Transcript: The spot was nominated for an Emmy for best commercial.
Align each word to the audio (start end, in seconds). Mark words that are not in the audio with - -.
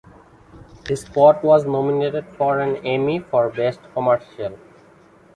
The 0.85 0.95
spot 0.95 1.43
was 1.43 1.63
nominated 1.67 2.25
for 2.35 2.59
an 2.59 2.77
Emmy 2.77 3.19
for 3.19 3.51
best 3.51 3.81
commercial. 3.93 4.57